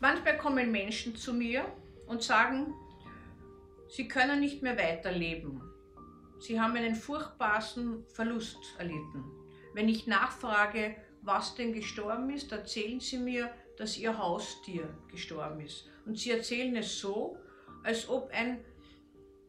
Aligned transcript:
Manchmal 0.00 0.38
kommen 0.38 0.72
Menschen 0.72 1.14
zu 1.14 1.34
mir 1.34 1.64
und 2.06 2.22
sagen, 2.22 2.72
sie 3.88 4.08
können 4.08 4.40
nicht 4.40 4.62
mehr 4.62 4.78
weiterleben. 4.78 5.60
Sie 6.38 6.58
haben 6.58 6.74
einen 6.74 6.94
furchtbaren 6.94 8.06
Verlust 8.08 8.58
erlitten. 8.78 9.22
Wenn 9.74 9.90
ich 9.90 10.06
nachfrage, 10.06 10.96
was 11.20 11.54
denn 11.54 11.74
gestorben 11.74 12.30
ist, 12.30 12.50
erzählen 12.50 12.98
sie 12.98 13.18
mir, 13.18 13.50
dass 13.76 13.98
ihr 13.98 14.16
Haustier 14.16 14.88
gestorben 15.10 15.60
ist. 15.60 15.86
Und 16.06 16.18
sie 16.18 16.30
erzählen 16.30 16.74
es 16.76 16.98
so, 16.98 17.36
als 17.82 18.08
ob 18.08 18.30
ein 18.30 18.64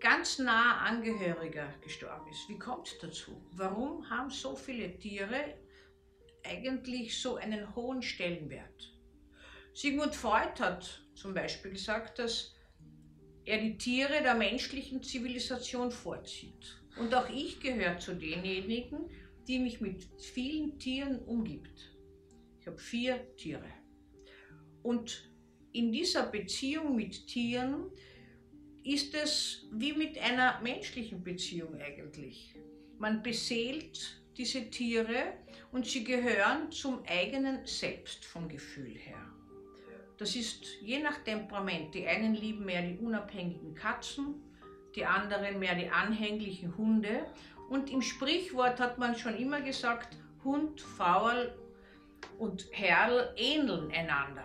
ganz 0.00 0.38
naher 0.38 0.80
Angehöriger 0.80 1.68
gestorben 1.82 2.30
ist. 2.30 2.48
Wie 2.48 2.58
kommt 2.58 2.88
es 2.88 2.98
dazu? 2.98 3.42
Warum 3.52 4.08
haben 4.08 4.30
so 4.30 4.56
viele 4.56 4.98
Tiere 4.98 5.58
eigentlich 6.42 7.20
so 7.20 7.36
einen 7.36 7.74
hohen 7.76 8.00
Stellenwert? 8.00 8.97
Sigmund 9.80 10.16
Freud 10.16 10.58
hat 10.58 11.04
zum 11.14 11.34
Beispiel 11.34 11.70
gesagt, 11.70 12.18
dass 12.18 12.52
er 13.44 13.58
die 13.58 13.78
Tiere 13.78 14.24
der 14.24 14.34
menschlichen 14.34 15.04
Zivilisation 15.04 15.92
vorzieht. 15.92 16.82
Und 16.98 17.14
auch 17.14 17.30
ich 17.30 17.60
gehöre 17.60 17.96
zu 17.96 18.16
denjenigen, 18.16 19.08
die 19.46 19.60
mich 19.60 19.80
mit 19.80 20.02
vielen 20.18 20.80
Tieren 20.80 21.20
umgibt. 21.20 21.96
Ich 22.58 22.66
habe 22.66 22.76
vier 22.76 23.36
Tiere. 23.36 23.72
Und 24.82 25.30
in 25.70 25.92
dieser 25.92 26.26
Beziehung 26.26 26.96
mit 26.96 27.28
Tieren 27.28 27.92
ist 28.82 29.14
es 29.14 29.68
wie 29.70 29.92
mit 29.92 30.18
einer 30.18 30.60
menschlichen 30.60 31.22
Beziehung 31.22 31.76
eigentlich. 31.76 32.56
Man 32.98 33.22
beseelt 33.22 34.24
diese 34.36 34.68
Tiere 34.70 35.34
und 35.70 35.86
sie 35.86 36.02
gehören 36.02 36.72
zum 36.72 37.04
eigenen 37.06 37.64
Selbst 37.64 38.24
vom 38.24 38.48
Gefühl 38.48 38.96
her. 38.96 39.37
Das 40.18 40.34
ist 40.34 40.80
je 40.82 40.98
nach 40.98 41.18
Temperament. 41.18 41.94
Die 41.94 42.06
einen 42.06 42.34
lieben 42.34 42.64
mehr 42.64 42.82
die 42.82 42.98
unabhängigen 42.98 43.74
Katzen, 43.74 44.34
die 44.96 45.06
anderen 45.06 45.60
mehr 45.60 45.76
die 45.76 45.88
anhänglichen 45.88 46.76
Hunde. 46.76 47.26
Und 47.70 47.90
im 47.90 48.02
Sprichwort 48.02 48.80
hat 48.80 48.98
man 48.98 49.14
schon 49.14 49.36
immer 49.36 49.60
gesagt, 49.60 50.16
Hund, 50.42 50.80
Faul 50.80 51.54
und 52.38 52.66
Herrl 52.72 53.32
ähneln 53.36 53.92
einander. 53.92 54.44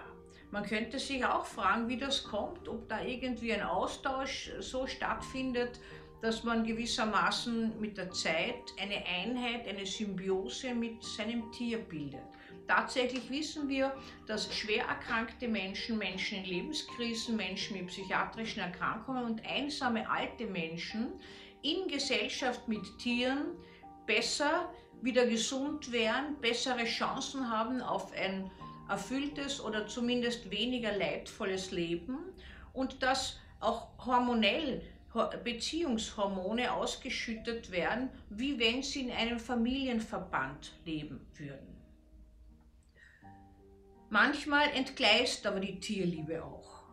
Man 0.51 0.63
könnte 0.63 0.99
sich 0.99 1.25
auch 1.25 1.45
fragen, 1.45 1.87
wie 1.87 1.97
das 1.97 2.23
kommt, 2.23 2.67
ob 2.67 2.87
da 2.87 3.01
irgendwie 3.01 3.53
ein 3.53 3.63
Austausch 3.63 4.51
so 4.59 4.85
stattfindet, 4.85 5.79
dass 6.21 6.43
man 6.43 6.63
gewissermaßen 6.63 7.79
mit 7.81 7.97
der 7.97 8.11
Zeit 8.11 8.61
eine 8.79 9.03
Einheit, 9.05 9.67
eine 9.67 9.85
Symbiose 9.85 10.75
mit 10.75 11.03
seinem 11.03 11.51
Tier 11.51 11.79
bildet. 11.79 12.21
Tatsächlich 12.67 13.29
wissen 13.29 13.67
wir, 13.67 13.93
dass 14.25 14.53
schwer 14.53 14.85
erkrankte 14.85 15.47
Menschen, 15.47 15.97
Menschen 15.97 16.39
in 16.39 16.45
Lebenskrisen, 16.45 17.35
Menschen 17.35 17.77
mit 17.77 17.87
psychiatrischen 17.87 18.61
Erkrankungen 18.61 19.25
und 19.25 19.45
einsame 19.45 20.09
alte 20.09 20.45
Menschen 20.45 21.13
in 21.61 21.87
Gesellschaft 21.87 22.67
mit 22.67 22.97
Tieren 22.99 23.47
besser 24.05 24.73
wieder 25.01 25.25
gesund 25.25 25.91
werden, 25.91 26.37
bessere 26.39 26.85
Chancen 26.85 27.49
haben 27.49 27.81
auf 27.81 28.13
ein 28.13 28.49
erfülltes 28.89 29.61
oder 29.61 29.87
zumindest 29.87 30.49
weniger 30.49 30.95
leidvolles 30.95 31.71
Leben 31.71 32.17
und 32.71 33.03
dass 33.03 33.39
auch 33.59 33.89
hormonell 34.05 34.81
Beziehungshormone 35.43 36.73
ausgeschüttet 36.73 37.71
werden, 37.71 38.09
wie 38.29 38.57
wenn 38.59 38.81
sie 38.81 39.01
in 39.01 39.11
einem 39.11 39.39
Familienverband 39.39 40.73
leben 40.85 41.25
würden. 41.35 41.72
Manchmal 44.13 44.69
entgleist 44.75 45.47
aber 45.47 45.59
die 45.59 45.79
Tierliebe 45.79 46.43
auch. 46.43 46.83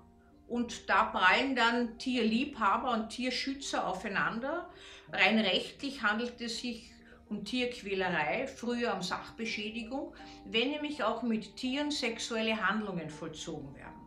Und 0.49 0.89
da 0.89 1.05
prallen 1.05 1.55
dann 1.55 1.99
Tierliebhaber 1.99 2.93
und 2.93 3.11
Tierschützer 3.11 3.87
aufeinander. 3.87 4.71
Rein 5.13 5.39
rechtlich 5.39 6.03
handelt 6.03 6.41
es 6.41 6.61
sich 6.61 6.91
um 7.29 7.45
Tierquälerei, 7.45 8.47
früher 8.47 8.95
um 8.95 9.03
Sachbeschädigung, 9.03 10.15
wenn 10.47 10.71
nämlich 10.71 11.05
auch 11.05 11.23
mit 11.23 11.57
Tieren 11.57 11.91
sexuelle 11.91 12.67
Handlungen 12.67 13.11
vollzogen 13.11 13.75
werden. 13.75 14.01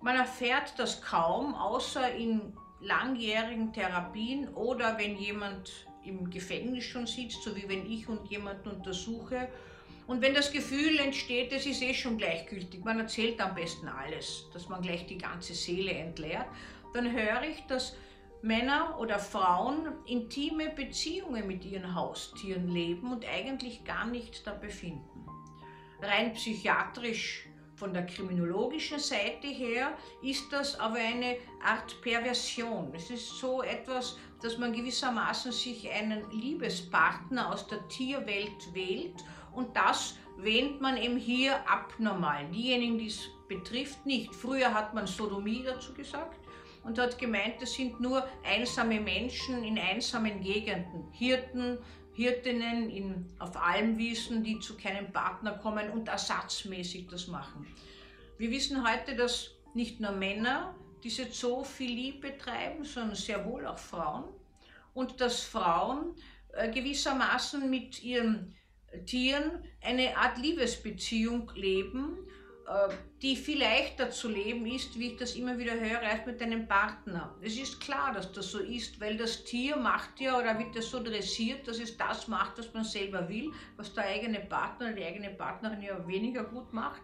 Man 0.00 0.16
erfährt 0.16 0.76
das 0.78 1.00
kaum, 1.00 1.54
außer 1.54 2.12
in 2.12 2.54
langjährigen 2.80 3.72
Therapien 3.72 4.48
oder 4.48 4.98
wenn 4.98 5.16
jemand 5.16 5.86
im 6.02 6.28
Gefängnis 6.28 6.82
schon 6.86 7.06
sitzt, 7.06 7.44
so 7.44 7.54
wie 7.54 7.68
wenn 7.68 7.88
ich 7.88 8.08
und 8.08 8.28
jemanden 8.28 8.70
untersuche 8.70 9.48
und 10.06 10.22
wenn 10.22 10.34
das 10.34 10.52
Gefühl 10.52 10.98
entsteht, 10.98 11.52
es 11.52 11.66
ist 11.66 11.82
eh 11.82 11.92
schon 11.92 12.16
gleichgültig, 12.16 12.84
man 12.84 13.00
erzählt 13.00 13.40
am 13.40 13.54
besten 13.54 13.88
alles, 13.88 14.46
dass 14.52 14.68
man 14.68 14.82
gleich 14.82 15.06
die 15.06 15.18
ganze 15.18 15.54
Seele 15.54 15.92
entleert, 15.92 16.46
dann 16.94 17.10
höre 17.10 17.42
ich, 17.42 17.62
dass 17.66 17.96
Männer 18.42 18.96
oder 19.00 19.18
Frauen 19.18 19.88
intime 20.06 20.70
Beziehungen 20.70 21.46
mit 21.46 21.64
ihren 21.64 21.94
Haustieren 21.94 22.68
leben 22.68 23.12
und 23.12 23.24
eigentlich 23.26 23.84
gar 23.84 24.06
nicht 24.06 24.46
da 24.46 24.52
befinden. 24.52 25.26
Rein 26.00 26.32
psychiatrisch 26.34 27.48
von 27.74 27.92
der 27.92 28.06
kriminologischen 28.06 28.98
Seite 28.98 29.48
her 29.48 29.96
ist 30.22 30.50
das 30.52 30.78
aber 30.78 30.96
eine 30.96 31.36
Art 31.62 32.00
Perversion. 32.02 32.92
Es 32.94 33.10
ist 33.10 33.38
so 33.38 33.62
etwas, 33.62 34.16
dass 34.42 34.56
man 34.58 34.72
gewissermaßen 34.72 35.52
sich 35.52 35.90
einen 35.90 36.30
Liebespartner 36.30 37.52
aus 37.52 37.66
der 37.66 37.86
Tierwelt 37.88 38.74
wählt 38.74 39.24
und 39.56 39.74
das 39.74 40.16
wähnt 40.36 40.80
man 40.80 40.96
eben 40.96 41.16
hier 41.16 41.68
abnormal. 41.68 42.46
Diejenigen, 42.50 42.98
die 42.98 43.06
es 43.06 43.30
betrifft, 43.48 44.04
nicht. 44.04 44.34
Früher 44.34 44.72
hat 44.72 44.94
man 44.94 45.06
Sodomie 45.06 45.62
dazu 45.64 45.94
gesagt 45.94 46.38
und 46.84 46.98
hat 46.98 47.18
gemeint, 47.18 47.60
das 47.60 47.72
sind 47.72 47.98
nur 48.00 48.26
einsame 48.44 49.00
Menschen 49.00 49.64
in 49.64 49.78
einsamen 49.78 50.42
Gegenden. 50.42 51.10
Hirten, 51.10 51.78
Hirtinnen 52.12 52.90
in, 52.90 53.26
auf 53.38 53.56
Almwiesen, 53.56 54.44
die 54.44 54.58
zu 54.60 54.76
keinem 54.76 55.10
Partner 55.10 55.52
kommen 55.52 55.90
und 55.90 56.08
ersatzmäßig 56.08 57.08
das 57.08 57.26
machen. 57.26 57.66
Wir 58.38 58.50
wissen 58.50 58.86
heute, 58.86 59.16
dass 59.16 59.52
nicht 59.74 60.00
nur 60.00 60.12
Männer 60.12 60.74
diese 61.02 61.30
Zoophilie 61.30 62.14
betreiben, 62.14 62.84
sondern 62.84 63.16
sehr 63.16 63.44
wohl 63.46 63.66
auch 63.66 63.78
Frauen. 63.78 64.24
Und 64.92 65.20
dass 65.20 65.42
Frauen 65.42 66.14
äh, 66.52 66.70
gewissermaßen 66.70 67.68
mit 67.68 68.02
ihren 68.02 68.54
Tieren 69.04 69.62
eine 69.82 70.16
Art 70.16 70.38
Liebesbeziehung 70.38 71.50
leben, 71.54 72.18
äh, 72.66 72.92
die 73.22 73.36
viel 73.36 73.60
leichter 73.60 74.10
zu 74.10 74.28
leben 74.28 74.66
ist, 74.66 74.98
wie 74.98 75.12
ich 75.12 75.16
das 75.16 75.36
immer 75.36 75.56
wieder 75.58 75.74
höre, 75.74 76.02
als 76.02 76.26
mit 76.26 76.42
einem 76.42 76.66
Partner. 76.66 77.34
Es 77.40 77.56
ist 77.56 77.80
klar, 77.80 78.12
dass 78.12 78.32
das 78.32 78.50
so 78.50 78.58
ist, 78.58 79.00
weil 79.00 79.16
das 79.16 79.44
Tier 79.44 79.76
macht 79.76 80.20
ja 80.20 80.38
oder 80.38 80.58
wird 80.58 80.76
das 80.76 80.90
so 80.90 81.02
dressiert, 81.02 81.66
dass 81.68 81.78
es 81.78 81.96
das 81.96 82.28
macht, 82.28 82.58
was 82.58 82.72
man 82.74 82.84
selber 82.84 83.28
will, 83.28 83.52
was 83.76 83.94
der 83.94 84.04
eigene 84.04 84.40
Partner 84.40 84.88
oder 84.88 84.96
die 84.96 85.04
eigene 85.04 85.30
Partnerin 85.30 85.82
ja 85.82 86.06
weniger 86.06 86.44
gut 86.44 86.72
macht. 86.72 87.02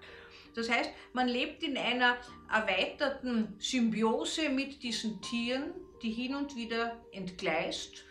Das 0.54 0.68
heißt, 0.68 0.90
man 1.12 1.28
lebt 1.28 1.62
in 1.62 1.78
einer 1.78 2.18
erweiterten 2.52 3.54
Symbiose 3.58 4.50
mit 4.50 4.82
diesen 4.82 5.22
Tieren, 5.22 5.72
die 6.02 6.10
hin 6.10 6.34
und 6.34 6.56
wieder 6.56 7.00
entgleist 7.12 8.04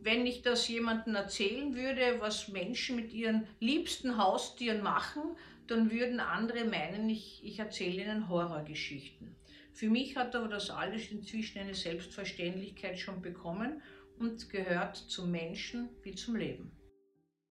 wenn 0.00 0.26
ich 0.26 0.42
das 0.42 0.68
jemandem 0.68 1.14
erzählen 1.14 1.74
würde, 1.74 2.20
was 2.20 2.48
Menschen 2.48 2.96
mit 2.96 3.12
ihren 3.12 3.46
liebsten 3.60 4.16
Haustieren 4.16 4.82
machen, 4.82 5.36
dann 5.66 5.90
würden 5.90 6.20
andere 6.20 6.64
meinen, 6.64 7.08
ich, 7.10 7.40
ich 7.44 7.58
erzähle 7.58 8.02
ihnen 8.02 8.28
Horrorgeschichten. 8.28 9.36
Für 9.72 9.90
mich 9.90 10.16
hat 10.16 10.34
aber 10.34 10.48
das 10.48 10.70
alles 10.70 11.10
inzwischen 11.10 11.58
eine 11.58 11.74
Selbstverständlichkeit 11.74 12.98
schon 12.98 13.22
bekommen 13.22 13.82
und 14.18 14.50
gehört 14.50 14.96
zum 14.96 15.30
Menschen 15.30 15.90
wie 16.02 16.14
zum 16.14 16.36
Leben. 16.36 16.72